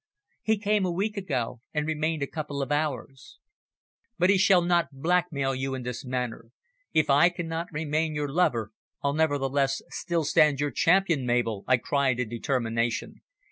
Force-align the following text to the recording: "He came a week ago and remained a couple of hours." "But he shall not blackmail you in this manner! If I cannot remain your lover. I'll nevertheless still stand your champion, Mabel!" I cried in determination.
"He 0.41 0.57
came 0.57 0.83
a 0.83 0.89
week 0.91 1.15
ago 1.15 1.61
and 1.75 1.85
remained 1.85 2.23
a 2.23 2.25
couple 2.25 2.63
of 2.63 2.71
hours." 2.71 3.37
"But 4.17 4.31
he 4.31 4.37
shall 4.39 4.63
not 4.63 4.87
blackmail 4.91 5.53
you 5.53 5.75
in 5.75 5.83
this 5.83 6.03
manner! 6.03 6.45
If 6.91 7.11
I 7.11 7.29
cannot 7.29 7.71
remain 7.71 8.15
your 8.15 8.27
lover. 8.33 8.71
I'll 9.03 9.13
nevertheless 9.13 9.83
still 9.89 10.23
stand 10.23 10.59
your 10.59 10.71
champion, 10.71 11.23
Mabel!" 11.23 11.63
I 11.67 11.77
cried 11.77 12.19
in 12.19 12.29
determination. 12.29 13.21